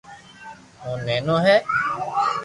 او 0.83 0.91
نينو 1.05 1.37
ھي 1.45 1.57